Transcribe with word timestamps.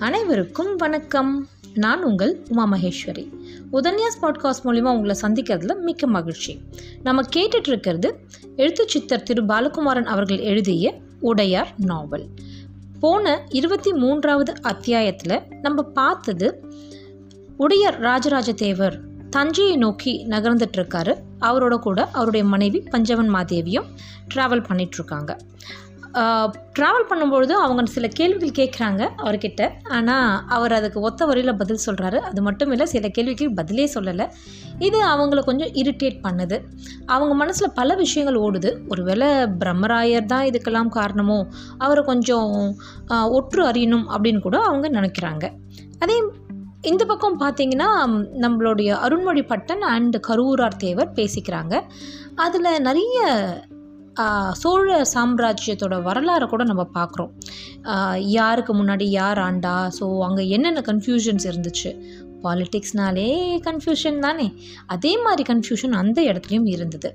அனைவருக்கும் 0.00 0.76
வணக்கம். 0.76 1.48
நான் 1.74 2.02
உங்கள் 2.02 2.42
உமா 2.48 2.68
மகேஸ்வரி. 2.72 3.28
உதன்யாஸ் 3.72 4.18
பாட்காஸ்ட் 4.22 4.64
மூலிமா 4.64 4.80
உங்களை 4.80 5.16
சந்திக்கிறதுல 5.22 5.80
மிக்க 5.80 6.06
மகிழ்ச்சி. 6.06 6.60
நம்ம 7.02 7.22
கேட்டுட்டு 7.36 7.68
இருக்கிறது 7.68 8.20
எழுத்து 8.56 8.88
சித்தர் 8.88 9.22
திரு 9.22 9.44
பாலகுமாரன் 9.44 10.04
அவர்கள் 10.04 10.38
எழுதிய 10.38 10.94
உடையார் 11.20 11.74
நாவல். 11.76 12.26
போன 13.00 13.46
இருபத்தி 13.48 13.92
மூன்றாவது 13.92 14.52
அத்தியாயத்தில் 14.62 15.42
நம்ம 15.62 15.82
பார்த்தது 15.82 16.64
உடையார் 17.56 17.98
ராஜராஜ 17.98 18.52
தேவர் 18.52 19.00
தஞ்சையை 19.30 19.76
நோக்கி 19.76 20.26
நகர்ந்துட்டு 20.28 20.76
இருக்காரு 20.76 21.14
அவரோட 21.40 21.78
கூட 21.78 22.06
அவருடைய 22.06 22.46
மனைவி 22.46 22.80
பஞ்சவன் 22.80 23.34
மாதேவியும் 23.34 23.86
ட்ராவல் 24.34 24.64
பண்ணிகிட்ருக்காங்க 24.68 25.36
ட்ராவல் 26.76 27.06
பண்ணும்பொழுது 27.10 27.54
அவங்க 27.64 27.82
சில 27.94 28.06
கேள்விகள் 28.18 28.56
கேட்குறாங்க 28.58 29.02
அவர்கிட்ட. 29.22 29.62
ஆனால் 29.96 30.30
அவர் 30.56 30.74
அதுக்கு 30.78 30.98
ஒத்த 31.08 31.26
வரியில் 31.30 31.58
பதில் 31.60 31.82
சொல்கிறாரு 31.86 32.18
அது 32.28 32.40
மட்டும் 32.46 32.72
இல்லை 32.74 32.86
சில 32.94 33.08
கேள்விக்கு 33.16 33.46
பதிலே 33.60 33.86
சொல்லலை. 33.94 34.26
இது 34.88 34.98
அவங்கள 35.12 35.40
கொஞ்சம் 35.50 35.72
இரிட்டேட் 35.82 36.18
பண்ணுது. 36.26 36.58
அவங்க 37.14 37.34
மனசில் 37.42 37.76
பல 37.80 37.96
விஷயங்கள் 38.02 38.42
ஓடுது. 38.46 38.72
ஒருவேளை 38.92 39.30
பிரம்மராயர் 39.62 40.30
தான் 40.34 40.46
இதுக்கெல்லாம் 40.50 40.92
காரணமோ 40.98 41.38
அவரை 41.86 42.04
கொஞ்சம் 42.12 42.52
ஒற்று 43.38 43.62
அறியணும் 43.70 44.06
அப்படின்னு 44.14 44.42
கூட 44.46 44.58
அவங்க 44.68 44.88
நினைக்கிறாங்க. 44.98 45.46
அதே 46.04 46.18
இந்த 46.90 47.02
பக்கம் 47.08 47.40
பார்த்தீங்கன்னா 47.40 47.88
நம்மளுடைய 48.44 48.90
அருண்மொழி 49.06 49.42
பட்டன் 49.50 49.82
அண்டு 49.94 50.18
கரூரார் 50.28 50.80
தேவர் 50.84 51.10
பேசிக்கிறாங்க. 51.18 51.74
அதில் 52.44 52.78
நிறைய 52.86 53.18
சோழ 54.52 55.06
சாம்ராஜ்யத்தோட 55.14 55.96
வரலாறை 56.08 56.46
கூட 56.46 56.64
நம்ம 56.64 56.86
பார்க்குறோம். 56.94 57.32
யாருக்கு 58.38 58.74
முன்னாடி 58.74 59.06
யார் 59.18 59.38
ஆண்டா? 59.38 59.76
ஸோ 60.00 60.06
அங்கே 60.20 60.48
என்னென்ன 60.48 60.82
கன்ஃபியூஷன்ஸ் 60.86 61.46
இருந்துச்சு? 61.50 61.92
பாலிட்டிக்ஸ்னாலே 62.44 63.26
கன்ஃபியூஷன் 63.66 64.18
தானே? 64.24 64.46
அதே 64.94 65.12
மாதிரி 65.24 65.44
கன்ஃபியூஷன் 65.50 65.94
அந்த 66.00 66.18
இடத்துலையும் 66.30 66.68
இருந்தது. 66.74 67.10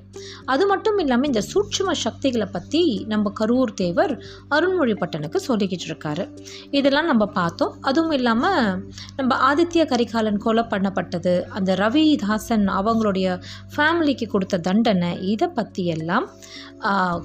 அது 0.54 0.64
மட்டும் 0.72 0.98
இல்லாமல் 1.04 1.30
இந்த 1.32 1.44
சூட்சும 1.52 1.96
சக்திகளை 2.04 2.48
பற்றி 2.56 2.84
நம்ம 3.14 3.34
கரூர் 3.40 3.74
தேவர் 3.82 4.14
அருண்மொழி 4.58 4.96
பட்டனுக்கு 5.02 5.42
சொல்லிக்கிட்டு 5.48 5.88
இருக்காரு. 5.92 6.26
இதெல்லாம் 6.80 7.10
நம்ம 7.12 7.26
பார்த்தோம். 7.40 7.74
அதுவும் 7.90 8.16
இல்லாமல் 8.20 8.84
நம்ம 9.18 9.40
ஆதித்ய 9.50 9.86
கரிகாலன் 9.94 10.44
கொலை 10.46 10.66
பண்ணப்பட்டது 10.76 11.36
அந்த 11.58 11.74
ரவிதாசன் 11.84 12.68
அவங்களுடைய 12.78 13.28
ஃபேமிலிக்கு 13.76 14.28
கொடுத்த 14.36 14.64
தண்டனை 14.70 15.12
இதை 15.34 15.50
பற்றி 15.60 15.86
எல்லாம் 15.98 16.28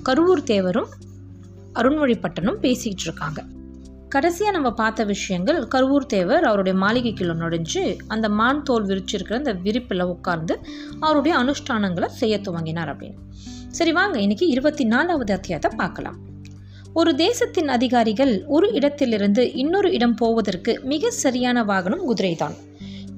கரூர் 0.08 0.42
தேவரும் 0.52 0.90
அருண்மொழி 1.80 2.14
பட்டனும் 2.22 2.60
இருக்காங்க. 3.06 3.40
கடைசியாக 4.10 4.56
நம்ம 4.56 4.72
பார்த்த 4.72 5.04
விஷயங்கள் 5.04 5.58
கருவூர் 5.74 6.06
தேவர் 6.06 6.44
அவருடைய 6.44 6.78
மாளிகைக்குள்ள 6.78 7.34
நுழைஞ்சு 7.42 7.96
அந்த 8.06 8.28
மான் 8.28 8.62
தோல் 8.62 8.86
விரிச்சிருக்கிற 8.86 9.34
அந்த 9.34 9.52
விரிப்பில் 9.52 10.00
உட்கார்ந்து 10.00 10.60
அவருடைய 11.00 11.38
அனுஷ்டானங்களை 11.38 12.06
செய்ய 12.06 12.38
துவங்கினார் 12.38 12.90
அப்படின்னு. 12.92 13.20
சரி 13.68 13.92
வாங்க 13.92 14.20
இன்னைக்கு 14.20 14.46
இருபத்தி 14.46 14.84
நாலாவது 14.84 15.32
அத்தியாயத்தை 15.32 15.78
பார்க்கலாம். 15.78 16.18
ஒரு 16.94 17.14
தேசத்தின் 17.14 17.68
அதிகாரிகள் 17.68 18.44
ஒரு 18.46 18.72
இடத்திலிருந்து 18.72 19.52
இன்னொரு 19.52 19.92
இடம் 19.92 20.14
போவதற்கு 20.14 20.80
மிக 20.84 21.10
சரியான 21.10 21.64
வாகனம் 21.64 22.04
குதிரைதான். 22.06 22.56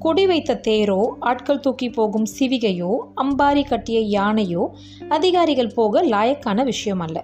கொடி 0.03 0.23
வைத்த 0.27 0.59
தேரோ 0.67 0.99
ஆட்கள் 1.19 1.59
தூக்கி 1.59 1.89
போகும் 1.89 2.25
சிவிகையோ 2.39 2.91
அம்பாரி 3.21 3.63
கட்டிய 3.67 3.99
யானையோ 3.99 4.63
அதிகாரிகள் 5.09 5.75
போக 5.75 6.03
லாயக்கான 6.05 6.63
விஷயம் 6.63 6.99
அல்ல. 6.99 7.17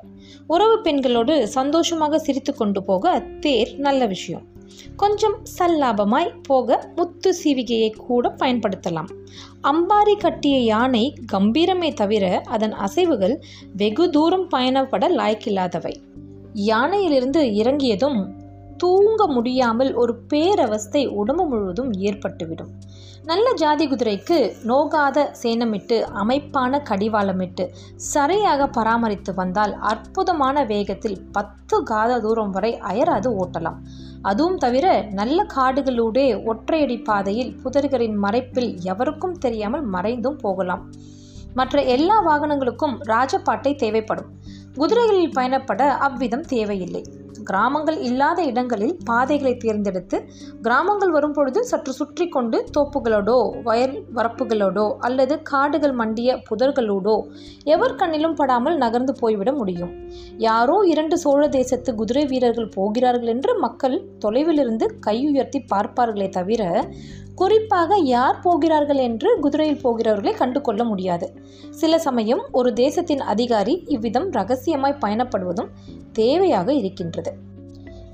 உறவு 0.47 0.81
பெண்களோடு 0.81 1.47
சந்தோஷமாக 1.47 2.19
சிரித்து 2.19 2.53
கொண்டு 2.53 2.81
போக 2.83 3.19
தேர் 3.39 3.71
நல்ல 3.77 4.05
விஷயம். 4.05 4.45
கொஞ்சம் 4.95 5.37
சல்லாபமாய் 5.57 6.33
போக 6.43 6.79
முத்து 6.95 7.29
சீவிகையை 7.43 7.89
கூட 8.07 8.35
பயன்படுத்தலாம். 8.39 9.09
அம்பாரி 9.63 10.15
கட்டிய 10.17 10.57
யானை 10.59 11.05
கம்பீரமே 11.33 11.89
தவிர 11.93 12.25
அதன் 12.47 12.75
அசைவுகள் 12.87 13.35
வெகு 13.77 14.09
தூரம் 14.09 14.47
பயணப்பட 14.55 15.05
லாய்க்கில்லாதவை. 15.19 15.95
யானையிலிருந்து 16.67 17.41
இறங்கியதும் 17.53 18.19
தூங்க 18.81 19.27
முடியாமல் 19.27 19.91
ஒரு 19.93 20.13
பேரவஸ்தை 20.33 21.03
உடம்பு 21.21 21.45
முழுவதும் 21.45 21.91
ஏற்பட்டுவிடும். 22.07 22.71
நல்ல 23.25 23.47
ஜாதி 23.53 23.85
குதிரைக்கு 23.87 24.37
நோகாத 24.67 25.25
சேனமிட்டு 25.41 25.97
அமைப்பான 26.21 26.79
கடிவாளமிட்டு 26.89 27.63
சரியாக 27.95 28.67
பராமரித்து 28.67 29.31
வந்தால் 29.33 29.73
அற்புதமான 29.91 30.63
வேகத்தில் 30.63 31.17
பத்து 31.31 31.77
காத 31.83 32.19
தூரம் 32.19 32.49
வரை 32.49 32.71
அயராது 32.91 33.31
ஓட்டலாம். 33.43 33.79
அதுவும் 34.21 34.57
தவிர 34.57 34.85
நல்ல 35.11 35.45
காடுகளூடே 35.55 36.27
ஒற்றையடி 36.51 36.97
பாதையில் 37.03 37.53
புதர்களின் 37.63 38.17
மறைப்பில் 38.23 38.71
எவருக்கும் 38.83 39.37
தெரியாமல் 39.37 39.85
மறைந்தும் 39.95 40.39
போகலாம். 40.41 40.83
மற்ற 41.53 41.81
எல்லா 41.95 42.17
வாகனங்களுக்கும் 42.27 42.97
ராஜபாட்டை 43.07 43.71
தேவைப்படும். 43.75 44.31
குதிரைகளில் 44.75 45.35
பயணப்பட 45.37 45.81
அவ்விதம் 46.07 46.45
தேவையில்லை. 46.47 47.03
கிராமங்கள் 47.49 47.97
இல்லாத 47.99 48.39
இடங்களில் 48.43 48.95
பாதைகளை 49.05 49.53
தேர்ந்தெடுத்து 49.57 50.17
கிராமங்கள் 50.61 51.13
வரும் 51.15 51.33
பொழுது 51.33 51.59
சற்று 51.71 51.93
சுற்றி 51.93 52.25
கொண்டு 52.27 52.57
தோப்புகளோடோ 52.77 53.37
வயல் 53.63 53.95
வரப்புகளோடோ 54.15 54.85
அல்லது 54.99 55.35
காடுகள் 55.51 55.95
மண்டிய 56.01 56.29
புதர்களோடோ 56.49 57.15
எவர் 57.75 57.95
கண்ணிலும் 57.95 58.37
படாமல் 58.41 58.77
நகர்ந்து 58.77 59.13
போய்விட 59.21 59.51
முடியும். 59.53 59.93
யாரோ 60.47 60.75
இரண்டு 60.87 61.17
சோழ 61.17 61.41
தேசத்து 61.49 61.89
குதிரை 61.95 62.25
வீரர்கள் 62.25 62.73
போகிறார்கள் 62.75 63.31
என்று 63.35 63.53
மக்கள் 63.59 63.97
தொலைவிலிருந்து 64.25 64.87
கையுயர்த்தி 65.07 65.59
பார்ப்பார்களே 65.73 66.29
தவிர 66.29 66.63
குறிப்பாக 67.39 67.97
யார் 67.97 68.39
போகிறார்கள் 68.39 68.97
என்று 68.97 69.29
குதிரையில் 69.39 69.81
போகிறவர்களை 69.81 70.37
கண்டு 70.37 70.61
கொள்ள 70.61 70.83
முடியாது. 70.83 71.27
சில 71.69 71.99
சமயம் 71.99 72.43
ஒரு 72.51 72.73
தேசத்தின் 72.73 73.21
அதிகாரி 73.33 73.83
இவ்விதம் 73.87 74.31
ரகசியமாய் 74.31 75.01
பயணப்படுவதும் 75.05 75.69
தேவையாக 76.19 76.69
இருக்கின்றது. 76.69 77.31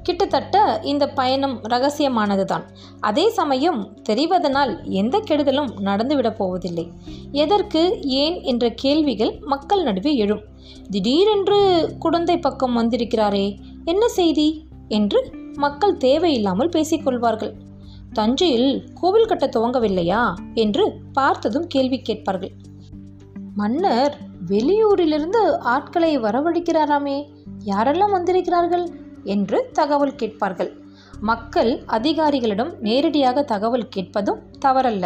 கிட்டத்தட்ட 0.03 0.79
இந்த 0.83 1.09
பயணம் 1.09 1.61
ரகசியமானதுதான் 1.69 2.63
அதே 2.99 3.29
சமயம் 3.29 3.81
தெரிவதனால் 4.09 4.73
எந்த 4.83 5.21
கெடுதலும் 5.29 5.71
நடந்துவிடப் 5.79 6.37
போவதில்லை. 6.37 6.91
எதற்கு 7.31 7.81
ஏன் 8.01 8.41
என்ற 8.43 8.69
கேள்விகள் 8.69 9.33
மக்கள் 9.41 9.83
நடுவே 9.83 10.15
எழும். 10.15 10.43
திடீரென்று 10.89 11.59
குடந்தை 11.99 12.37
பக்கம் 12.37 12.77
வந்திருக்கிறாரே 12.77 13.47
என்ன 13.85 14.07
செய்தி? 14.07 14.47
என்று 14.87 15.19
மக்கள் 15.55 15.97
தேவையில்லாமல் 15.97 16.69
பேசிக்கொள்வார்கள். 16.69 17.53
தஞ்சையில் 18.15 18.69
கோவில் 18.93 19.25
கட்ட 19.25 19.45
துவங்கவில்லையா 19.47 20.21
என்று 20.53 20.83
பார்த்ததும் 21.13 21.67
கேள்வி 21.67 21.97
கேட்பார்கள். 22.01 22.51
மன்னர் 23.55 24.13
வெளியூரிலிருந்து 24.47 25.41
ஆட்களை 25.73 26.11
வரவழைக்கிறாராமே 26.19 27.17
யாரெல்லாம் 27.65 28.11
வந்திருக்கிறார்கள் 28.11 28.85
என்று 29.23 29.69
தகவல் 29.73 30.15
கேட்பார்கள். 30.15 30.71
மக்கள் 31.21 31.71
அதிகாரிகளிடம் 31.87 32.71
நேரடியாக 32.79 33.43
தகவல் 33.43 33.89
கேட்பதும் 33.89 34.41
தவறல்ல. 34.65 35.05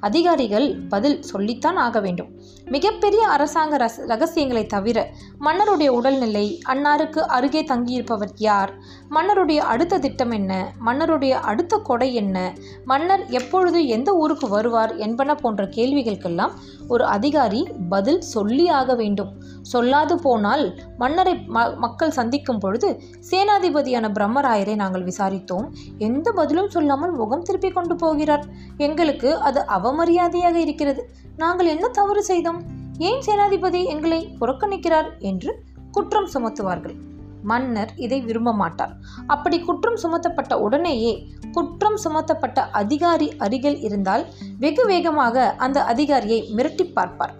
அதிகாரிகள் 0.00 0.68
பதில் 0.88 1.22
சொல்லித்தான் 1.22 1.76
ஆக 1.76 2.00
வேண்டும். 2.00 2.30
மிகப்பெரிய 2.74 3.22
அரசாங்க 3.28 3.76
ரஸ் 3.76 4.00
ரகசியங்களை 4.06 4.66
தவிர 4.66 4.98
மன்னருடைய 5.38 5.88
உடல்நிலை 5.88 6.44
அன்னாருக்கு 6.68 7.20
அருகே 7.36 7.62
தங்கியிருப்பவர் 7.62 8.32
யார்? 8.36 8.72
மன்னருடைய 9.10 9.56
அடுத்த 9.72 9.98
திட்டம் 9.98 10.30
என்ன? 10.30 10.72
மன்னருடைய 10.78 11.34
அடுத்த 11.50 11.78
கொடை 11.78 12.14
என்ன? 12.14 12.54
மன்னர் 12.84 13.26
எப்பொழுது 13.28 13.86
எந்த 13.86 14.12
ஊருக்கு 14.12 14.48
வருவார் 14.48 14.96
என்பன 14.96 15.34
போன்ற 15.34 15.64
கேள்விகளுக்கெல்லாம் 15.64 16.50
ஒரு 16.88 17.04
அதிகாரி 17.04 17.68
பதில் 17.88 18.20
சொல்லி 18.20 18.68
ஆக 18.68 18.94
வேண்டும். 18.94 19.32
சொல்லாது 19.72 20.14
போனால் 20.14 20.64
மன்னரை 20.98 21.34
ம 21.34 21.76
மக்கள் 21.76 22.10
சந்திக்கும் 22.10 22.58
பொழுது 22.58 23.00
சேனாதிபதியான 23.30 24.06
பிரம்மராயரை 24.18 24.74
நாங்கள் 24.74 25.04
விசாரித்தோம். 25.04 25.66
எந்த 25.98 26.32
பதிலும் 26.32 26.70
சொல்லாமல் 26.70 27.12
முகம் 27.12 27.42
திருப்பி 27.42 27.70
கொண்டு 27.70 27.96
போகிறார். 27.96 28.46
எங்களுக்கு 28.76 29.36
அது 29.38 29.64
அவமரியாதையாக 29.68 30.54
இருக்கிறது. 30.54 31.02
நாங்கள் 31.40 31.66
என்ன 31.66 31.86
தவறு 31.88 32.22
செய்தோம்? 32.22 32.58
ஏன் 32.98 33.22
சேனாதிபதி 33.26 33.80
எங்களை 33.84 34.18
புறக்கணிக்கிறார் 34.40 35.08
என்று 35.18 35.50
குற்றம் 35.90 36.28
சுமத்துவார்கள். 36.34 36.96
மன்னர் 37.42 37.92
இதை 37.96 38.18
விரும்ப 38.20 38.50
மாட்டார். 38.52 38.92
அப்படி 39.26 39.58
குற்றம் 39.60 39.98
சுமத்தப்பட்ட 40.02 40.54
உடனேயே 40.54 41.12
குற்றம் 41.52 41.98
சுமத்தப்பட்ட 42.04 42.60
அதிகாரி 42.70 43.28
அருகில் 43.38 43.80
இருந்தால் 43.80 44.24
வெகு 44.58 44.86
வேகமாக 44.86 45.46
அந்த 45.56 45.84
அதிகாரியை 45.84 46.40
மிரட்டி 46.56 46.86
பார்ப்பார். 46.92 47.34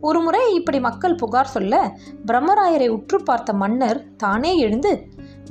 ஒருமுறை 0.00 0.42
இப்படி 0.54 0.80
மக்கள் 0.80 1.14
புகார் 1.14 1.54
சொல்ல 1.56 1.74
பிரம்மராயரை 2.26 2.88
உற்று 2.88 3.20
பார்த்த 3.22 3.52
மன்னர் 3.52 4.02
தானே 4.16 4.52
எழுந்து 4.58 4.92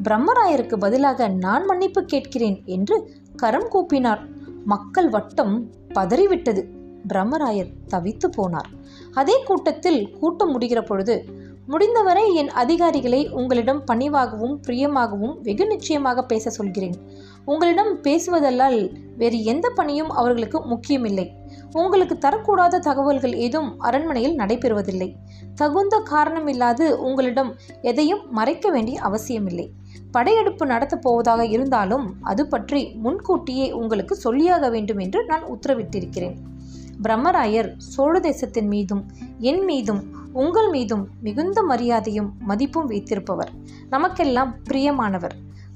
பிரம்மராயருக்கு 0.04 0.78
பதிலாக 0.78 1.28
நான் 1.28 1.66
மன்னிப்பு 1.66 2.04
கேட்கிறேன் 2.06 2.62
என்று 2.66 2.98
கரம் 3.36 3.70
கூப்பினார். 3.74 4.24
மக்கள் 4.66 5.10
வட்டம் 5.10 5.56
பதறிவிட்டது. 5.94 6.64
பிரம்மராயர் 7.08 7.74
தவித்து 7.90 8.30
போனார். 8.38 8.70
அதே 9.14 9.44
கூட்டத்தில் 9.44 10.02
கூட்டம் 10.20 10.60
முடிகிற 10.60 10.82
பொழுது 10.86 11.16
முடிந்தவரை 11.68 12.34
என் 12.34 12.50
அதிகாரிகளை 12.50 13.30
உங்களிடம் 13.30 13.84
பணிவாகவும் 13.92 14.56
பிரியமாகவும் 14.68 15.36
வெகு 15.42 15.66
நிச்சயமாக 15.68 16.24
பேச 16.24 16.50
சொல்கிறேன். 16.50 16.96
உங்களிடம் 17.46 18.02
பேசுவதல்லால் 18.02 18.96
வேறு 19.18 19.44
எந்த 19.44 19.70
பணியும் 19.70 20.10
அவர்களுக்கு 20.10 20.62
முக்கியமில்லை. 20.62 21.34
உங்களுக்கு 21.74 22.16
தரக்கூடாத 22.16 22.80
தகவல்கள் 22.80 23.36
ஏதும் 23.36 23.80
அரண்மனையில் 23.80 24.38
நடைபெறுவதில்லை. 24.38 25.10
தகுந்த 25.56 26.04
காரணமில்லாது 26.10 26.90
உங்களிடம் 26.90 27.56
எதையும் 27.82 28.24
மறைக்க 28.32 28.70
வேண்டிய 28.70 29.02
அவசியமில்லை. 29.02 29.72
படையெடுப்பு 30.12 30.66
நடத்தப் 30.66 31.02
போவதாக 31.02 31.46
இருந்தாலும் 31.46 32.16
அது 32.22 32.48
பற்றி 32.48 32.92
முன்கூட்டியே 32.96 33.72
உங்களுக்கு 33.72 34.18
சொல்லியாக 34.24 34.70
வேண்டும் 34.72 34.98
என்று 34.98 35.26
நான் 35.26 35.44
உத்தரவிட்டிருக்கிறேன். 35.44 36.36
பிரம்மராயர் 37.02 37.74
சோழ 37.78 38.20
தேசத்தின் 38.20 38.68
மீதும் 38.68 39.06
என் 39.40 39.64
மீதும் 39.64 40.04
உங்கள் 40.34 40.70
மீதும் 40.70 41.08
மிகுந்த 41.22 41.64
மரியாதையும் 41.64 42.34
மதிப்பும் 42.40 42.86
வைத்திருப்பவர். 42.86 43.52
நமக்கெல்லாம் 43.90 44.56
பிரியமானவர். 44.70 45.32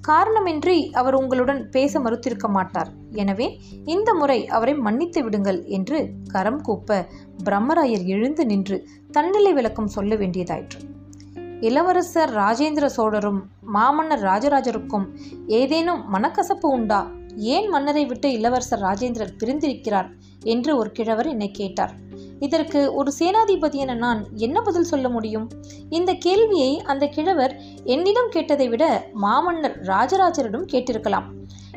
காரணமின்றி 0.07 0.91
அவர் 0.91 1.13
உங்களுடன் 1.13 1.69
பேச 1.69 1.99
மறுத்திருக்க 1.99 2.49
மாட்டார். 2.49 2.91
எனவே 3.11 3.59
இந்த 3.85 4.13
முறை 4.13 4.47
அவரை 4.47 4.73
மன்னித்து 4.73 5.23
விடுங்கள் 5.23 5.65
என்று 5.65 6.09
கரம் 6.27 6.61
கூப்ப 6.61 7.05
பிரம்மராயர் 7.43 8.05
எழுந்து 8.05 8.45
நின்று 8.45 8.87
தன்னிலை 9.11 9.53
விளக்கம் 9.53 9.87
சொல்ல 9.87 10.15
வேண்டியதாயிற்று. 10.15 10.79
இளவரசர் 11.61 12.33
ராஜேந்திர 12.33 12.85
சோழரும் 12.85 13.49
மாமன்னர் 13.61 14.23
ராஜராஜருக்கும் 14.23 15.05
ஏதேனும் 15.47 16.13
மனக்கசப்பு 16.13 16.67
உண்டா? 16.69 17.11
ஏன் 17.35 17.69
மன்னரை 17.69 18.05
விட்டு 18.05 18.31
இளவரசர் 18.31 18.81
ராஜேந்திரர் 18.81 19.37
பிரிந்திருக்கிறார்? 19.37 20.11
என்று 20.43 20.77
ஒரு 20.77 20.91
கிழவர் 20.91 21.27
என்னை 21.27 21.51
கேட்டார். 21.51 21.93
இதற்கு 22.39 22.93
ஒரு 22.93 23.11
சேனாதிபதி 23.19 23.71
என 23.71 23.93
நான் 23.93 24.27
என்ன 24.33 24.61
பதில் 24.61 24.83
சொல்ல 24.83 25.09
முடியும்? 25.09 25.49
இந்த 25.89 26.13
கேள்வியை 26.13 26.81
அந்த 26.81 27.07
கிழவர் 27.07 27.61
என்னிடம் 27.83 28.29
கேட்டதை 28.29 28.69
விட 28.69 29.09
மாமன்னர் 29.13 29.81
ராஜராஜரிடம் 29.81 30.65
கேட்டிருக்கலாம். 30.71 31.23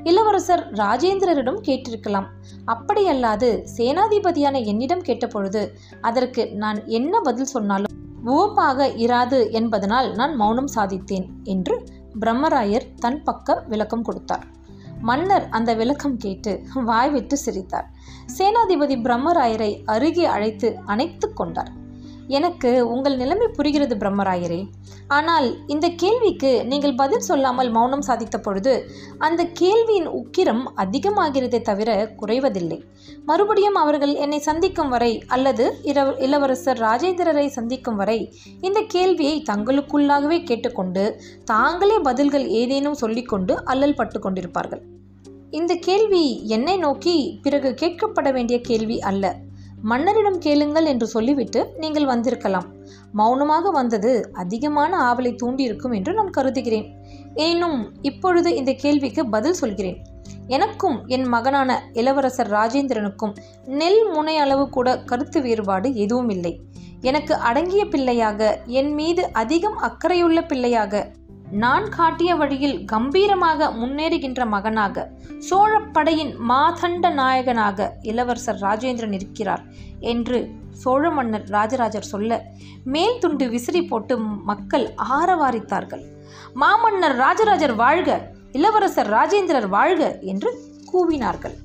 இளவரசர் 0.03 0.73
ராஜேந்திரரிடம் 0.73 1.61
கேட்டிருக்கலாம். 1.67 2.27
அப்படியல்லாது 2.67 3.65
சேனாதிபதியான 3.77 4.65
என்னிடம் 4.65 5.03
கேட்டபொழுது 5.03 5.69
அதற்கு 6.01 6.53
நான் 6.55 6.87
என்ன 6.87 7.21
பதில் 7.21 7.45
சொன்னாலும் 7.45 7.89
உவப்பாக 8.27 8.87
இராது 8.97 9.51
என்பதனால் 9.51 10.15
நான் 10.15 10.37
மௌனம் 10.37 10.69
சாதித்தேன் 10.75 11.27
என்று 11.45 11.85
பிரம்மராயர் 12.21 12.95
தன் 12.95 13.23
பக்க 13.23 13.65
விளக்கம் 13.69 14.03
கொடுத்தார். 14.03 14.47
மன்னர் 15.01 15.49
அந்த 15.49 15.75
விளக்கம் 15.75 16.17
கேட்டு 16.17 16.63
வாய்விட்டு 16.75 17.37
சிரித்தார். 17.37 17.91
சேனாதிபதி 18.39 18.97
பிரம்மராயரை 19.07 19.73
அருகே 19.87 20.25
அழைத்து 20.25 20.71
அணைத்து 20.87 21.29
கொண்டார். 21.33 21.71
எனக்கு 22.39 22.71
உங்கள் 22.95 23.17
நிலைமை 23.17 23.47
புரிகிறது 23.49 23.95
பிரம்மராயரே. 23.97 24.59
ஆனால் 25.09 25.47
இந்த 25.67 25.87
கேள்விக்கு 26.03 26.51
நீங்கள் 26.65 26.95
பதில் 26.95 27.25
சொல்லாமல் 27.29 27.71
மௌனம் 27.71 28.05
சாதித்த 28.09 28.37
பொழுது 28.39 28.75
அந்த 29.19 29.45
கேள்வியின் 29.61 30.09
உக்கிரம் 30.11 30.63
அதிகமாகிறதே 30.77 31.61
தவிர 31.61 31.91
குறைவதில்லை. 32.21 32.79
மறுபடியும் 33.27 33.75
அவர்கள் 33.75 34.15
என்னை 34.15 34.39
சந்திக்கும் 34.39 34.89
வரை 34.89 35.13
அல்லது 35.27 35.67
இரவு 35.83 36.15
இளவரசர் 36.19 36.79
ராஜேந்திரரை 36.79 37.47
சந்திக்கும் 37.47 37.97
வரை 37.97 38.19
இந்த 38.61 38.81
கேள்வியை 38.81 39.37
தங்களுக்குள்ளாகவே 39.51 40.41
கேட்டுக்கொண்டு 40.45 41.05
தாங்களே 41.45 41.99
பதில்கள் 41.99 42.49
ஏதேனும் 42.63 43.01
சொல்லிக்கொண்டு 43.05 43.65
அல்லல் 43.65 43.95
பட்டு 43.95 44.21
கொண்டிருப்பார்கள் 44.21 44.85
இந்த 45.59 45.73
கேள்வி 45.75 46.25
என்னை 46.47 46.77
நோக்கி 46.77 47.15
பிறகு 47.43 47.71
கேட்கப்பட 47.81 48.33
வேண்டிய 48.33 48.61
கேள்வி 48.61 48.97
அல்ல. 49.01 49.25
மன்னரிடம் 49.83 50.39
கேளுங்கள் 50.39 50.85
என்று 50.85 51.07
சொல்லிவிட்டு 51.07 51.61
நீங்கள் 51.79 52.07
வந்திருக்கலாம். 52.07 52.67
மௌனமாக 53.13 53.71
வந்தது 53.71 54.31
அதிகமான 54.33 54.93
ஆவலை 55.09 55.33
தூண்டியிருக்கும் 55.43 55.95
என்று 55.95 56.13
நான் 56.13 56.31
கருதுகிறேன். 56.31 56.87
எனினும் 57.35 57.81
இப்பொழுது 58.03 58.57
இந்த 58.57 58.73
கேள்விக்கு 58.73 59.25
பதில் 59.27 59.53
சொல்கிறேன். 59.53 59.99
எனக்கும் 60.47 60.97
என் 61.07 61.27
மகனான 61.29 61.71
இளவரசர் 61.93 62.51
ராஜேந்திரனுக்கும் 62.51 63.35
நெல் 63.81 64.03
முனை 64.11 64.37
அளவு 64.37 64.69
கூட 64.69 64.99
கருத்து 65.01 65.41
வேறுபாடு 65.41 65.95
எதுவும் 65.95 66.29
இல்லை 66.29 66.61
எனக்கு 67.01 67.35
அடங்கிய 67.35 67.83
பிள்ளையாக 67.85 68.41
என் 68.67 68.93
மீது 68.95 69.23
அதிகம் 69.33 69.79
அக்கறையுள்ள 69.79 70.41
பிள்ளையாக 70.47 70.95
நான் 71.51 71.89
காட்டிய 71.89 72.37
வழியில் 72.37 72.85
கம்பீரமாக 72.85 73.71
முன்னேறுகின்ற 73.71 74.47
மகனாக 74.47 75.11
சோழப்படையின் 75.51 76.33
மாதண்ட 76.49 77.11
நாயகனாக 77.11 77.97
இளவரசர் 78.03 78.61
ராஜேந்திரன் 78.61 79.13
இருக்கிறார் 79.13 79.63
என்று 80.01 80.39
சோழ 80.71 81.11
மன்னர் 81.11 81.47
ராஜராஜர் 81.49 82.03
சொல்ல 82.03 82.53
மேல் 82.85 83.19
துண்டு 83.19 83.49
விசிறி 83.49 83.83
போட்டு 83.83 84.19
மக்கள் 84.19 84.87
ஆரவாரித்தார்கள். 85.21 86.05
மாமன்னர் 86.55 87.17
ராஜராஜர் 87.17 87.75
வாழ்க 87.75 88.31
இளவரசர் 88.53 89.11
ராஜேந்திரர் 89.11 89.69
வாழ்க 89.69 90.19
என்று 90.21 90.53
கூவினார்கள். 90.93 91.57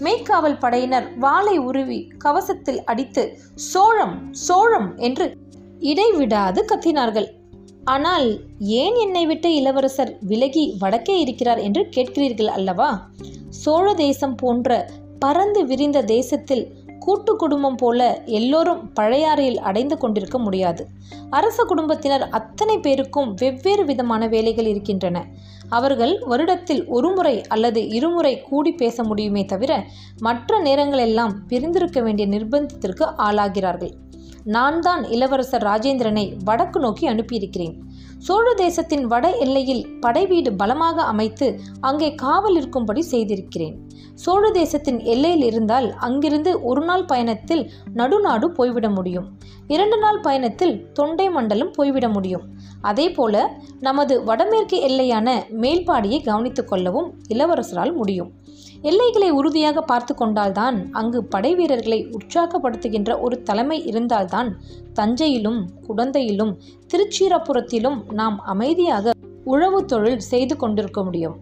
மெய்க்காவல் 0.00 0.58
படையினர் 0.58 1.18
வாளை 1.18 1.58
உருவி 1.58 2.12
கவசத்தில் 2.24 2.84
அடித்து 2.84 3.38
சோழம் 3.54 4.32
சோழம் 4.32 4.96
என்று 4.96 5.36
இடைவிடாது 5.78 6.64
கத்தினார்கள். 6.72 7.30
ஆனால் 7.84 8.40
ஏன் 8.58 8.94
என்னை 8.94 9.26
விட்டு 9.26 9.54
இளவரசர் 9.54 10.18
விலகி 10.20 10.76
வடக்கே 10.78 11.20
இருக்கிறார் 11.20 11.58
என்று 11.58 11.88
கேட்கிறீர்கள் 11.96 12.46
அல்லவா? 12.46 13.08
சோழ 13.48 13.94
தேசம் 13.94 14.34
போன்ற 14.34 14.88
பறந்து 15.18 15.66
விரிந்த 15.66 16.02
தேசத்தில் 16.02 16.82
கூட்டு 16.98 17.36
குடும்பம் 17.36 17.76
போல 17.76 18.22
எல்லோரும் 18.24 18.90
பழையாறையில் 19.00 19.58
அடைந்து 19.58 19.98
கொண்டிருக்க 19.98 20.38
முடியாது. 20.38 20.86
அரச 21.30 21.64
குடும்பத்தினர் 21.64 22.28
அத்தனை 22.28 22.78
பேருக்கும் 22.78 23.34
வெவ்வேறு 23.34 23.84
விதமான 23.84 24.28
வேலைகள் 24.28 24.66
இருக்கின்றன. 24.66 25.26
அவர்கள் 25.68 26.18
வருடத்தில் 26.30 26.86
ஒருமுறை 26.86 27.42
அல்லது 27.48 27.88
இருமுறை 27.88 28.40
கூடி 28.40 28.72
பேச 28.72 29.04
முடியுமே 29.04 29.44
தவிர 29.44 29.84
மற்ற 30.18 30.62
நேரங்களெல்லாம் 30.62 31.34
பிரிந்திருக்க 31.48 32.00
வேண்டிய 32.00 32.28
நிர்பந்தத்திற்கு 32.28 33.06
ஆளாகிறார்கள். 33.18 33.92
நான் 34.44 34.80
தான் 34.80 35.02
இளவரசர் 35.04 35.62
ராஜேந்திரனை 35.62 36.32
வடக்கு 36.44 36.80
நோக்கி 36.80 37.08
அனுப்பியிருக்கிறேன். 37.08 37.74
சோழ 38.18 38.54
தேசத்தின் 38.54 39.06
வட 39.06 39.30
எல்லையில் 39.36 39.86
படைவீடு 40.00 40.50
பலமாக 40.56 41.02
அமைத்து 41.02 41.60
அங்கே 41.80 42.14
காவல் 42.14 42.56
இருக்கும்படி 42.56 43.02
செய்திருக்கிறேன். 43.02 43.76
சோழ 44.14 44.50
தேசத்தின் 44.50 45.00
எல்லையில் 45.00 45.42
இருந்தால் 45.42 45.94
அங்கிருந்து 45.94 46.62
ஒரு 46.62 46.84
நாள் 46.84 47.04
பயணத்தில் 47.04 47.70
நடுநாடு 47.94 48.50
போய்விட 48.50 48.90
முடியும். 48.90 49.26
இரண்டு 49.66 49.98
நாள் 49.98 50.20
பயணத்தில் 50.20 50.90
தொண்டை 50.92 51.30
மண்டலம் 51.30 51.70
போய்விட 51.70 52.08
முடியும். 52.08 52.42
அதே 52.80 53.10
போல 53.10 53.58
நமது 53.80 54.24
வடமேற்கு 54.24 54.78
எல்லையான 54.88 55.42
மேல்பாடியை 55.60 56.22
கவனித்துக் 56.22 56.68
கொள்ளவும் 56.68 57.14
இளவரசரால் 57.28 57.94
முடியும். 57.94 58.32
எல்லைகளை 58.88 59.30
உறுதியாக 59.30 59.80
பார்த்து 59.80 60.12
கொண்டால்தான் 60.14 60.78
அங்கு 60.92 61.24
படை 61.24 61.54
வீரர்களை 61.54 61.98
உற்சாகப்படுத்துகின்ற 62.16 63.20
ஒரு 63.20 63.42
தலைமை 63.42 63.78
இருந்தால்தான் 63.86 64.50
தஞ்சையிலும் 64.94 65.60
குடந்தையிலும் 65.88 66.52
திருச்சீரப்புறத்திலும் 66.90 67.98
நாம் 68.12 68.36
அமைதியாக 68.44 69.14
உழவு 69.44 69.84
தொழில் 69.84 70.18
செய்து 70.18 70.56
கொண்டிருக்க 70.56 71.02
முடியும். 71.04 71.36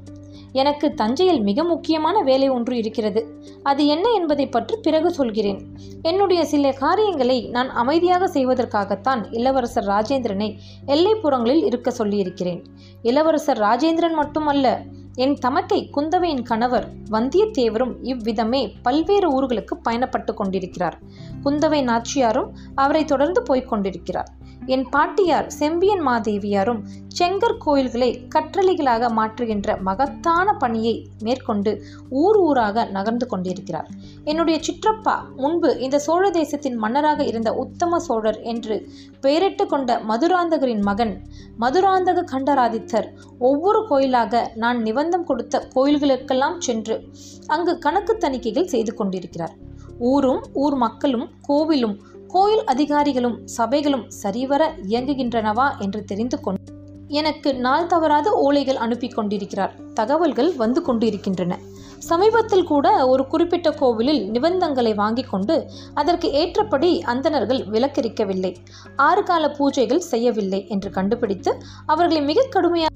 எனக்கு 0.53 0.87
தஞ்சையில் 0.95 1.43
மிக 1.43 1.65
முக்கியமான 1.65 2.17
வேலை 2.21 2.49
ஒன்று 2.49 2.77
இருக்கிறது. 2.77 3.21
அது 3.63 3.83
என்ன 3.87 4.07
என்பதை 4.11 4.47
பற்றி 4.49 4.77
பிறகு 4.83 5.11
சொல்கிறேன். 5.11 5.61
என்னுடைய 6.03 6.45
சில 6.45 6.73
காரியங்களை 6.73 7.39
நான் 7.47 7.71
அமைதியாக 7.83 8.27
செய்வதற்காகத்தான் 8.27 9.23
இளவரசர் 9.31 9.85
ராஜேந்திரனை 9.85 10.51
எல்லைப்புறங்களில் 10.87 11.65
இருக்க 11.65 11.91
சொல்லியிருக்கிறேன். 11.91 12.63
இளவரசர் 13.03 13.59
ராஜேந்திரன் 13.59 14.19
மட்டுமல்ல 14.23 14.67
என் 15.15 15.39
தமக்கை 15.39 15.91
குந்தவையின் 15.97 16.43
கணவர் 16.43 16.89
வந்தியத்தேவரும் 17.11 17.95
இவ்விதமே 18.03 18.73
பல்வேறு 18.83 19.41
ஊர்களுக்கு 19.41 19.75
பயணப்பட்டு 19.89 20.35
கொண்டிருக்கிறார். 20.35 20.99
குந்தவை 21.45 21.83
நாச்சியாரும் 21.85 22.49
அவரை 22.75 23.05
தொடர்ந்து 23.05 23.43
போய்க் 23.43 23.69
கொண்டிருக்கிறார். 23.69 24.29
என் 24.67 24.89
பாட்டியார் 24.89 25.51
செம்பியன் 25.51 26.07
மாதேவியாரும் 26.07 26.81
செங்கற் 27.19 27.59
கோயில்களை 27.59 28.27
கற்றளிகளாக 28.35 29.09
மாற்றுகின்ற 29.17 29.81
மகத்தான 29.81 30.53
பணியை 30.53 31.09
மேற்கொண்டு 31.21 31.83
ஊர் 32.11 32.37
ஊராக 32.37 32.85
நகர்ந்து 32.85 33.27
கொண்டிருக்கிறார். 33.27 33.89
என்னுடைய 34.25 34.61
சிற்றப்பா 34.61 35.17
முன்பு 35.37 35.79
இந்த 35.79 35.99
சோழ 35.99 36.31
தேசத்தின் 36.31 36.77
மன்னராக 36.77 37.25
இருந்த 37.25 37.53
உத்தம 37.53 37.99
சோழர் 37.99 38.41
என்று 38.41 38.89
பெயரிட்டு 39.21 39.67
கொண்ட 39.67 40.01
மதுராந்தகரின் 40.09 40.83
மகன் 40.83 41.21
மதுராந்தக 41.61 42.25
கண்டராதித்தர் 42.33 43.09
ஒவ்வொரு 43.39 43.87
கோயிலாக 43.89 44.53
நான் 44.55 44.83
நிபந்தம் 45.03 45.29
கொடுத்த 45.29 45.57
கோயில்களுக்கெல்லாம் 45.75 46.59
சென்று 46.59 46.97
அங்கு 47.55 47.73
கணக்கு 47.85 48.13
தணிக்கைகள் 48.25 48.69
செய்து 48.73 48.93
கொண்டிருக்கிறார். 48.95 49.55
ஊரும் 50.11 50.43
ஊர் 50.63 50.77
மக்களும் 50.83 51.25
கோவிலும் 51.49 51.97
கோயில் 52.35 52.63
அதிகாரிகளும் 52.73 53.35
சபைகளும் 53.57 54.05
சரிவர 54.21 54.63
இயங்குகின்றனவா 54.91 55.67
என்று 55.85 56.01
தெரிந்து 56.11 56.39
கொண்டு 56.45 56.61
எனக்கு 57.21 57.51
நாள் 57.65 57.89
தவறாத 57.93 58.29
ஓலைகள் 58.45 58.79
அனுப்பி 58.85 59.09
கொண்டிருக்கிறார். 59.09 59.75
தகவல்கள் 59.95 60.51
வந்து 60.57 60.83
கொண்டிருக்கின்றன. 60.83 61.59
சமீபத்தில் 62.09 62.69
கூட 62.71 62.87
ஒரு 63.07 63.25
குறிப்பிட்ட 63.33 63.69
கோவிலில் 63.81 64.23
நிபந்தங்களை 64.37 64.95
வாங்கி 65.03 65.25
கொண்டு 65.25 65.57
அதற்கு 66.01 66.31
ஏற்றபடி 66.41 66.93
அந்தணர்கள் 67.13 67.61
விலக்கரிக்கவில்லை 67.75 68.53
ஆறு 69.09 69.25
கால 69.25 69.53
பூஜைகள் 69.59 70.07
செய்யவில்லை 70.13 70.63
என்று 70.69 70.91
கண்டுபிடித்து 70.99 71.53
அவர்களை 71.87 72.23
மிக 72.31 72.49
கடுமையாக 72.51 72.91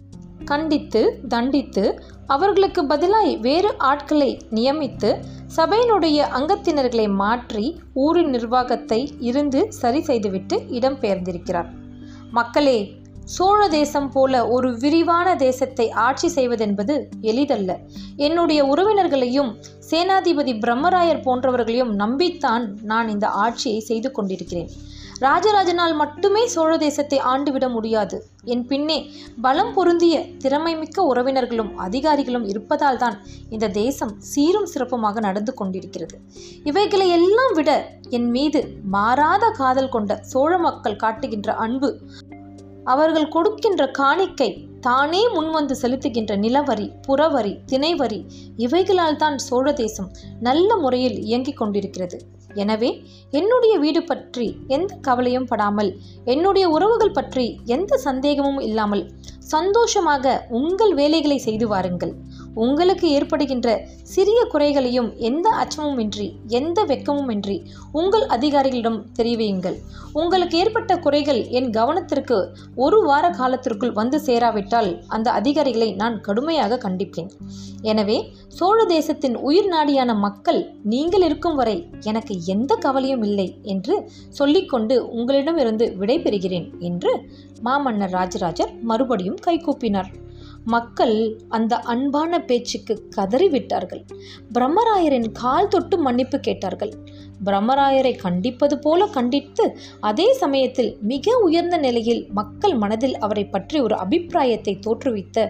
கண்டித்து 0.46 1.02
தண்டித்து 1.28 1.84
அவர்களுக்கு 2.26 2.80
பதிலாய் 2.86 3.32
வேறு 3.40 3.70
ஆட்களை 3.90 4.30
நியமித்து 4.54 5.10
சபையினுடைய 5.56 6.18
அங்கத்தினர்களை 6.38 7.06
மாற்றி 7.22 7.66
ஊரின் 8.04 8.32
நிர்வாகத்தை 8.36 9.00
இருந்து 9.20 9.60
சரி 9.80 10.00
செய்துவிட்டு 10.02 10.58
இடம்பெயர்ந்திருக்கிறார் 10.78 11.70
மக்களே 12.30 12.78
சோழ 13.34 13.60
தேசம் 13.68 14.08
போல 14.12 14.32
ஒரு 14.46 14.68
விரிவான 14.78 15.28
தேசத்தை 15.36 15.86
ஆட்சி 16.06 16.28
செய்வதென்பது 16.28 16.94
எளிதல்ல. 17.30 17.70
என்னுடைய 18.16 18.60
உறவினர்களையும் 18.64 19.50
சேனாதிபதி 19.90 20.52
பிரம்மராயர் 20.64 21.24
போன்றவர்களையும் 21.24 21.92
நம்பித்தான் 22.02 22.66
நான் 22.82 23.08
இந்த 23.08 23.28
ஆட்சியை 23.44 23.80
செய்து 23.90 24.10
கொண்டிருக்கிறேன். 24.12 24.70
ராஜராஜனால் 25.20 25.94
மட்டுமே 25.94 26.46
சோழ 26.46 26.76
தேசத்தை 26.76 27.18
ஆண்டுவிட 27.18 27.68
முடியாது. 27.68 28.26
என் 28.44 28.66
பின்னே 28.66 29.10
பலம் 29.42 29.72
பொருந்திய 29.74 30.24
திறமைமிக்க 30.44 30.98
உறவினர்களும் 30.98 31.74
அதிகாரிகளும் 31.76 32.44
இருப்பதால் 32.44 32.98
தான் 32.98 33.16
இந்த 33.48 33.68
தேசம் 33.68 34.12
சீரும் 34.18 34.68
சிறப்புமாக 34.74 35.20
நடந்து 35.20 35.54
கொண்டிருக்கிறது. 35.54 36.18
இவைகளை 36.64 37.08
எல்லாம் 37.10 37.54
விட 37.54 37.70
என் 38.10 38.30
மீது 38.30 38.78
மாறாத 38.90 39.50
காதல் 39.50 39.88
கொண்ட 39.88 40.20
சோழ 40.22 40.58
மக்கள் 40.58 40.96
காட்டுகின்ற 40.96 41.52
அன்பு 41.54 41.90
அவர்கள் 42.84 43.28
கொடுக்கின்ற 43.28 43.90
காணிக்கை 43.90 44.50
தானே 44.86 45.20
முன்வந்து 45.34 45.74
செலுத்துகின்ற 45.82 46.32
நிலவரி 46.44 46.86
புறவரி 47.06 47.52
திணைவரி 47.70 48.20
இவைகளால் 48.64 49.20
தான் 49.22 49.36
சோழ 49.48 49.66
தேசம் 49.82 50.08
நல்ல 50.46 50.68
முறையில் 50.82 51.16
இயங்கிக் 51.28 51.60
கொண்டிருக்கிறது. 51.60 52.18
எனவே 52.62 52.90
என்னுடைய 53.38 53.74
வீடு 53.82 54.00
பற்றி 54.10 54.46
எந்த 54.76 54.92
கவலையும் 55.06 55.48
படாமல் 55.50 55.90
என்னுடைய 56.32 56.66
உறவுகள் 56.76 57.16
பற்றி 57.18 57.46
எந்த 57.76 57.98
சந்தேகமும் 58.06 58.60
இல்லாமல் 58.68 59.04
சந்தோஷமாக 59.54 60.36
உங்கள் 60.58 60.94
வேலைகளை 61.00 61.38
செய்து 61.46 61.66
வாருங்கள். 61.72 62.12
உங்களுக்கு 62.64 63.06
ஏற்படுகின்ற 63.16 63.68
சிறிய 64.14 64.40
குறைகளையும் 64.52 65.08
எந்த 65.28 65.46
அச்சமும் 65.62 65.98
இன்றி 66.04 66.26
எந்த 66.58 66.78
வெக்கமும் 66.90 67.30
இன்றி 67.34 67.56
உங்கள் 68.00 68.26
அதிகாரிகளிடம் 68.36 68.98
தெரிவியுங்கள். 69.18 69.76
உங்களுக்கு 70.20 70.56
ஏற்பட்ட 70.62 70.92
குறைகள் 71.06 71.40
என் 71.58 71.70
கவனத்திற்கு 71.70 72.38
ஒரு 72.84 72.98
வார 73.08 73.24
காலத்திற்குள் 73.40 73.94
வந்து 74.00 74.20
சேராவிட்டால் 74.26 74.90
அந்த 75.16 75.28
அதிகாரிகளை 75.40 75.90
நான் 76.02 76.16
கடுமையாக 76.20 76.80
கண்டிப்பேன். 76.86 77.30
எனவே 77.92 78.18
சோழ 78.58 78.78
தேசத்தின் 78.94 79.36
உயிர் 79.48 79.70
நாடியான 79.74 80.10
மக்கள் 80.26 80.60
நீங்கள் 80.92 81.24
இருக்கும் 81.28 81.58
வரை 81.60 81.76
எனக்கு 82.10 82.34
எந்த 82.54 82.74
கவலையும் 82.84 83.24
இல்லை 83.28 83.48
என்று 83.74 83.96
சொல்லிக்கொண்டு 84.38 84.96
உங்களிடமிருந்து 85.18 85.86
விடைபெறுகிறேன் 86.00 86.68
என்று 86.90 87.12
மாமன்னர் 87.68 88.14
ராஜராஜர் 88.18 88.72
மறுபடியும் 88.82 89.42
கைகூப்பினார். 89.46 90.10
மக்கள் 90.74 91.16
அந்த 91.56 91.74
அன்பான 91.92 92.40
பேச்சுக்கு 92.48 92.94
கதறிவிட்டார்கள். 93.16 94.02
பிரம்மராயரின் 94.54 95.28
கால் 95.40 95.70
தொட்டு 95.74 95.96
மன்னிப்பு 95.98 96.38
கேட்டார்கள். 96.40 96.92
பிரம்மராயரை 97.44 98.12
கண்டிப்பது 98.16 98.76
போல 98.78 99.06
கண்டித்து 99.16 99.64
அதே 100.00 100.28
சமயத்தில் 100.42 100.90
மிக 101.12 101.36
உயர்ந்த 101.46 101.76
நிலையில் 101.76 102.22
மக்கள் 102.32 102.74
மனதில் 102.74 103.16
அவரை 103.18 103.44
பற்றி 103.46 103.78
ஒரு 103.80 103.96
அபிப்பிராயத்தை 104.04 104.74
தோற்றுவித்த 104.86 105.48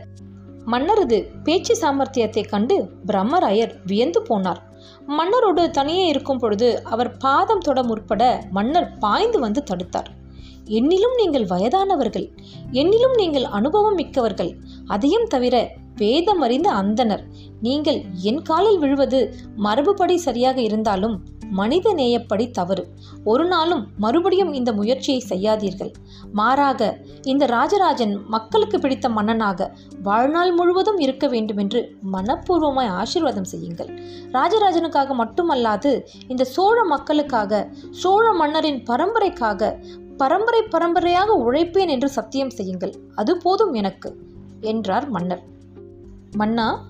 மன்னரது 0.73 1.18
பேச்சு 1.44 1.75
சாமர்த்தியத்தை 1.82 2.42
கண்டு 2.49 2.76
பிரம்மராயர் 3.06 3.75
வியந்து 3.90 4.20
போனார். 4.28 4.61
மன்னரோடு 5.18 5.64
தனியே 5.70 6.04
இருக்கும் 6.06 6.40
பொழுது 6.42 6.68
அவர் 6.94 7.11
பாதம் 7.16 7.64
தொட 7.66 7.80
முற்பட 7.82 8.23
மன்னர் 8.50 8.88
பாய்ந்து 8.99 9.38
வந்து 9.38 9.62
தடுத்தார். 9.70 10.11
என்னிலும் 10.78 11.16
நீங்கள் 11.16 11.46
வயதானவர்கள் 11.46 12.26
என்னிலும் 12.73 13.16
நீங்கள் 13.16 13.46
அனுபவம் 13.58 13.94
மிக்கவர்கள். 13.94 14.52
அதையும் 14.87 15.26
தவிர 15.26 15.56
வேதம் 15.96 16.40
அறிந்த 16.40 16.68
அந்தனர் 16.73 17.23
நீங்கள் 17.61 17.99
என் 18.23 18.42
காலில் 18.42 18.78
விழுவது 18.78 19.20
மரபுப்படி 19.56 20.14
சரியாக 20.14 20.61
இருந்தாலும் 20.61 21.16
மனித 21.50 21.92
நேயப்படி 21.94 22.50
தவறு. 22.50 22.85
ஒரு 23.25 23.44
நாளும் 23.44 23.82
மறுபடியும் 23.99 24.52
இந்த 24.52 24.73
முயற்சியை 24.73 25.20
செய்யாதீர்கள். 25.28 25.92
மாறாக 26.32 26.99
இந்த 27.23 27.46
ராஜராஜன் 27.46 28.14
மக்களுக்கு 28.28 28.78
பிடித்த 28.78 29.08
மன்னனாக 29.08 29.68
வாழ்நாள் 30.02 30.52
முழுவதும் 30.52 30.99
இருக்க 30.99 31.26
வேண்டுமென்று 31.28 31.82
மனப்பூர்வமாய் 32.12 32.92
ஆசீர்வாதம் 33.00 33.44
செய்யுங்கள். 33.44 33.90
ராஜராஜனுக்காக 34.32 35.14
மட்டுமல்லாது 35.23 35.92
இந்த 36.28 36.44
சோழ 36.44 36.85
மக்களுக்காக 36.85 37.68
சோழ 37.90 38.32
மன்னரின் 38.32 38.82
பரம்பரைக்காக 38.90 39.73
பரம்பரை 40.16 40.62
பரம்பரையாக 40.62 41.50
உழைப்பேன் 41.50 41.88
என்று 41.88 42.08
சத்தியம் 42.08 42.50
செய்யுங்கள். 42.50 42.94
அது 43.14 43.37
போதும் 43.37 43.73
எனக்கு 43.73 44.16
என்றார் 44.61 45.08
மன்னர். 45.08 45.42
மன்னா 46.37 46.85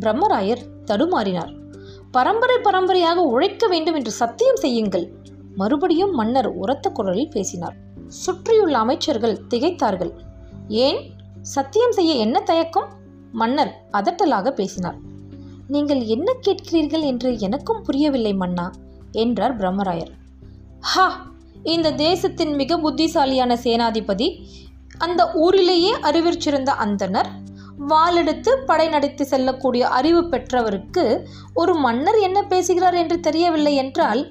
பிரம்மராயர் 0.00 0.62
தடுமாறினார். 0.84 1.56
பரம்பரை 2.10 2.58
பரம்பரையாக 2.58 3.20
உழைக்க 3.20 3.66
வேண்டும் 3.66 3.94
என்று 3.94 4.10
சத்தியம் 4.10 4.56
செய்யுங்கள் 4.56 5.12
மறுபடியும் 5.56 6.10
மன்னர் 6.10 6.46
உரத்த 6.46 6.90
குரலில் 6.90 7.28
பேசினார். 7.28 7.76
சுற்றியுள்ள 8.08 8.78
அமைச்சர்கள் 8.78 9.40
திகைத்தார்கள். 9.50 10.12
ஏன்? 10.68 11.12
சத்தியம் 11.42 11.92
செய்ய 11.92 12.14
என்ன 12.14 12.40
தயக்கம்? 12.40 12.88
மன்னர் 13.32 13.84
அதட்டலாக 13.92 14.50
பேசினார். 14.50 14.96
நீங்கள் 15.68 16.00
என்ன 16.00 16.34
கேட்கிறீர்கள் 16.40 17.00
என்று 17.00 17.38
எனக்கும் 17.38 17.82
புரியவில்லை 17.82 18.34
மன்னா 18.34 18.70
என்றார் 19.12 19.56
பிரம்மராயர். 19.56 20.10
ஹா! 20.80 21.32
இந்த 21.64 21.92
தேசத்தின் 21.92 22.54
மிக 22.54 22.78
புத்திசாலியான 22.78 23.54
சேனாதிபதி 23.54 24.40
அந்த 24.98 25.32
ஊரிலேயே 25.32 25.92
அறிவிச்சிருந்த 26.02 26.70
அந்தனர் 26.84 27.26
வாளெடுத்து 27.88 28.48
படை 28.66 28.88
நடத்தி 28.88 29.24
செல்லக்கூடிய 29.24 29.88
அறிவு 29.88 30.22
பெற்றவருக்கு 30.22 31.26
ஒரு 31.54 31.74
மன்னர் 31.74 32.18
என்ன 32.18 32.42
பேசுகிறார் 32.42 32.94
என்று 32.94 33.20
தெரியவில்லை 33.20 33.74
என்றால் 33.74 34.30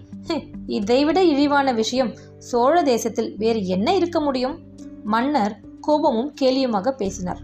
இதைவிட 0.67 1.23
இழிவான 1.23 1.71
விஷயம் 1.71 2.15
சோழ 2.37 2.83
தேசத்தில் 2.83 3.35
வேறு 3.37 3.67
என்ன 3.67 3.95
இருக்க 3.95 4.19
முடியும்? 4.19 4.59
மன்னர் 5.03 5.59
கோபமும் 5.81 6.33
கேலியுமாக 6.41 6.91
பேசினார். 6.91 7.41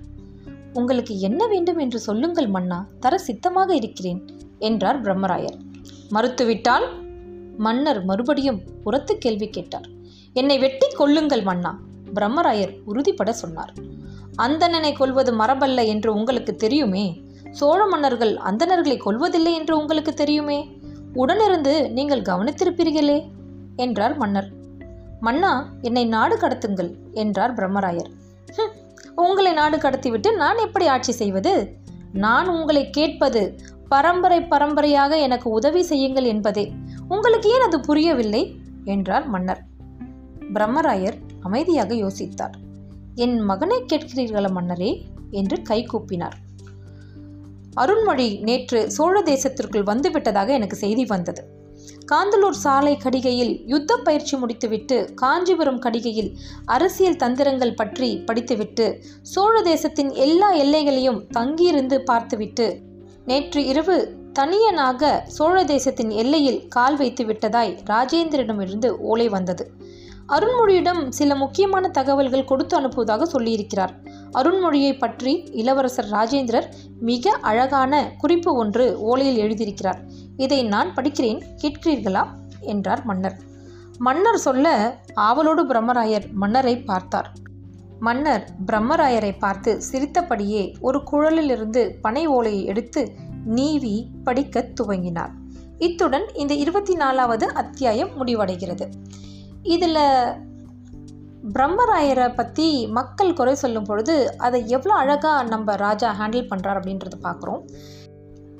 உங்களுக்கு 0.73 1.19
என்ன 1.19 1.47
வேண்டும் 1.47 1.77
என்று 1.77 1.99
சொல்லுங்கள் 1.99 2.47
மன்னா 2.47 2.87
தர 2.99 3.17
சித்தமாக 3.17 3.75
இருக்கிறேன் 3.75 4.25
என்றார் 4.59 5.01
பிரம்மராயர். 5.01 5.57
மறுத்துவிட்டால்? 6.11 6.98
மன்னர் 7.65 8.01
மறுபடியும் 8.03 8.59
புறத்து 8.83 9.17
கேள்வி 9.17 9.47
கேட்டார். 9.49 9.87
என்னை 10.33 10.57
வெட்டி 10.59 10.87
கொல்லுங்கள் 10.99 11.43
மன்னா 11.43 11.71
பிரம்மராயர் 12.13 12.73
உறுதிப்பட 12.87 13.29
சொன்னார். 13.29 13.73
அந்தணனை 14.37 14.91
கொல்வது 14.93 15.31
மரபல்ல 15.33 15.83
என்று 15.83 16.13
உங்களுக்கு 16.13 16.55
தெரியுமே. 16.55 17.21
சோழ 17.51 17.85
மன்னர்கள் 17.85 18.33
அந்தணர்களை 18.35 18.97
கொல்வதில்லை 19.05 19.53
என்று 19.53 19.73
உங்களுக்கு 19.77 20.13
தெரியுமே. 20.13 20.59
உடனிருந்து 21.15 21.73
நீங்கள் 21.89 22.21
கவனித்திருப்பீர்களே 22.21 23.17
என்றார் 23.75 24.17
மன்னர். 24.17 24.49
மன்னா 25.19 25.53
என்னை 25.81 26.05
நாடு 26.05 26.35
கடத்துங்கள் 26.37 26.91
என்றார் 27.13 27.55
பிரம்மராயர். 27.55 28.11
உங்களை 29.15 29.51
நாடு 29.53 29.77
கடத்திவிட்டு 29.77 30.29
நான் 30.35 30.57
எப்படி 30.57 30.85
ஆட்சி 30.87 31.11
செய்வது? 31.11 31.53
நான் 32.13 32.47
உங்களை 32.47 32.89
கேட்பது 32.89 33.41
பரம்பரை 33.89 34.41
பரம்பரையாக 34.43 35.17
எனக்கு 35.17 35.49
உதவி 35.49 35.81
செய்யுங்கள் 35.83 36.23
என்பதே. 36.23 36.65
உங்களுக்கு 37.09 37.49
ஏன் 37.49 37.61
அது 37.61 37.79
புரியவில்லை? 37.79 38.55
என்றார் 38.85 39.27
மன்னர். 39.27 39.63
பிரம்மராயர் 40.53 41.17
அமைதியாக 41.41 41.93
யோசித்தார். 41.93 42.55
என் 43.15 43.39
மகனை 43.39 43.83
கேட்கிறீர்களா 43.83 44.51
மன்னரே? 44.51 45.05
என்று 45.31 45.61
கை 45.61 45.87
கூப்பினார். 45.93 46.33
அருண்மொழி 47.75 48.41
நேற்று 48.41 48.91
சோழ 48.91 49.21
தேசத்திற்குள் 49.21 49.83
வந்துவிட்டதாக 49.83 50.47
எனக்கு 50.47 50.75
செய்தி 50.75 51.05
வந்தது. 51.05 51.57
காந்தலூர் 52.11 52.59
சாலை 52.63 52.97
கடிகையில் 52.97 53.63
யுத்த 53.65 53.95
பயிற்சி 53.95 54.37
முடித்துவிட்டு 54.37 55.13
காஞ்சிபுரம் 55.15 55.79
கடிகையில் 55.79 56.37
அரசியல் 56.65 57.15
தந்திரங்கள் 57.15 57.73
பற்றி 57.73 58.17
படித்துவிட்டு 58.17 59.01
சோழ 59.21 59.61
தேசத்தின் 59.61 60.11
எல்லா 60.11 60.53
எல்லைகளையும் 60.53 61.27
தங்கியிருந்து 61.27 62.01
பார்த்துவிட்டு 62.01 62.81
நேற்று 63.25 63.65
இரவு 63.65 64.18
தனியனாக 64.33 65.23
சோழ 65.27 65.63
தேசத்தின் 65.63 66.09
எல்லையில் 66.09 66.67
கால் 66.67 66.97
வைத்து 66.97 67.25
விட்டதாய் 67.25 67.79
ராஜேந்திரனிடமிருந்து 67.89 68.89
ஓலை 68.89 69.29
வந்தது. 69.29 69.71
அருண்மொழியிடம் 70.29 71.09
சில 71.09 71.35
முக்கியமான 71.35 71.87
தகவல்கள் 71.87 72.45
கொடுத்து 72.45 72.81
அனுப்புவதாக 72.81 73.23
சொல்லியிருக்கிறார். 73.33 73.89
அருண்மொழியை 74.33 74.97
பற்றி 74.97 75.49
இளவரசர் 75.51 76.09
ராஜேந்திரர் 76.11 76.71
மிக 76.99 77.31
அழகான 77.31 78.11
குறிப்பு 78.17 78.55
ஒன்று 78.55 78.97
ஓலையில் 78.99 79.41
எழுதியிருக்கிறார். 79.45 79.97
இதை 80.37 80.63
நான் 80.63 80.93
படிக்கிறேன் 80.93 81.41
கேட்கிறீர்களா? 81.61 82.27
என்றார் 82.59 83.05
மன்னர். 83.05 83.35
மன்னர் 83.97 84.37
சொல்ல 84.37 84.97
ஆவலோடு 85.13 85.65
பிரம்மராயர் 85.65 86.31
மன்னரை 86.31 86.77
பார்த்தார். 86.77 87.31
மன்னர் 87.99 88.49
பிரம்மராயரை 88.65 89.37
பார்த்து 89.39 89.81
சிரித்தபடியே 89.81 90.75
ஒரு 90.81 91.03
குழலிலிருந்து 91.11 91.93
பனை 92.01 92.27
ஓலையை 92.27 92.65
எடுத்து 92.65 93.11
நீவி 93.45 94.09
படிக்கத் 94.23 94.81
துவங்கினார். 94.81 95.29
இத்துடன் 95.77 96.29
இந்த 96.33 96.53
இருபத்தி 96.53 96.95
நாலாவது 96.95 97.53
அத்தியாயம் 97.53 98.09
முடிவடைகிறது. 98.09 98.87
இதில் 99.63 99.97
பிரம்மராயரை 101.53 102.35
பற்றி 102.35 102.87
மக்கள் 102.87 103.33
குறை 103.33 103.55
சொல்லும் 103.55 103.83
பொழுது 103.83 104.35
அதை 104.37 104.67
எவ்வளோ 104.67 104.93
அழகாக 104.93 105.43
நம்ம 105.43 105.75
ராஜா 105.75 106.15
ஹேண்டில் 106.19 106.49
பண்ணுறார் 106.49 106.79
அப்படின்றத 106.79 107.17
பார்க்குறோம் 107.23 107.65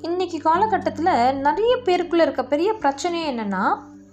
இன்றைக்கி 0.02 0.38
காலகட்டத்தில் 0.38 1.42
நிறைய 1.42 1.78
பேருக்குள்ளே 1.86 2.20
இருக்க 2.20 2.44
பெரிய 2.44 2.74
பிரச்சனை 2.74 3.36
என்னென்னா 3.36 3.64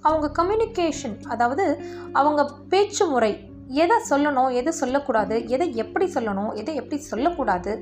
அவங்க 0.01 0.43
கம்யூனிகேஷன் 0.43 1.21
அதாவது 1.29 1.83
அவங்க 2.13 2.53
பேச்சு 2.69 3.07
முறை 3.07 3.46
எதை 3.83 3.97
சொல்லணும் 4.11 4.51
எதை 4.61 4.73
சொல்லக்கூடாது 4.81 5.37
எதை 5.55 5.69
எப்படி 5.83 6.07
சொல்லணும் 6.15 6.53
எதை 6.61 6.75
எப்படி 6.81 6.99
சொல்லக்கூடாது? 7.13 7.73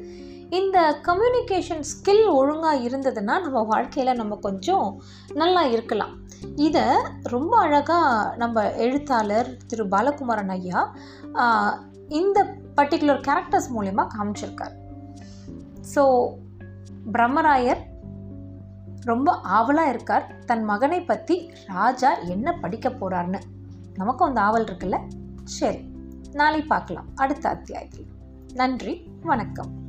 இந்த 0.59 0.79
கம்யூனிகேஷன் 1.07 1.83
ஸ்கில் 1.91 2.27
ஒழுங்காக 2.39 2.83
இருந்ததுன்னா 2.87 3.35
நம்ம 3.45 3.63
வாழ்க்கையில் 3.73 4.19
நம்ம 4.21 4.35
கொஞ்சம் 4.47 4.89
நல்லா 5.41 5.63
இருக்கலாம். 5.75 6.15
இதை 6.67 6.85
ரொம்ப 7.35 7.53
அழகாக 7.65 8.37
நம்ம 8.43 8.65
எழுத்தாளர் 8.85 9.51
திரு 9.71 9.87
பாலகுமாரன் 9.95 10.53
ஐயா 10.57 10.83
இந்த 12.21 12.39
பர்டிகுலர் 12.79 13.25
கேரக்டர்ஸ் 13.29 13.69
மூலயமா 13.77 14.07
காமிச்சிருக்கார். 14.15 14.75
ஸோ 15.95 16.05
பிரம்மராயர் 17.15 17.83
ரொம்ப 19.11 19.31
ஆவலாக 19.57 19.93
இருக்கார். 19.95 20.27
தன் 20.51 20.65
மகனை 20.71 21.01
பற்றி 21.11 21.37
ராஜா 21.73 22.11
என்ன 22.35 22.57
படிக்க 22.63 22.89
போகிறார்னு 22.91 23.41
நமக்கும் 24.01 24.29
அந்த 24.29 24.41
ஆவல் 24.49 24.67
இருக்குல்ல? 24.69 24.99
சரி 25.45 25.85
நாளை 26.33 26.63
பார்க்கலாம். 26.63 27.07
அடுத்த 27.15 27.49
அத்தியாயத்தில். 27.49 28.07
நன்றி 28.55 29.09
வணக்கம். 29.23 29.84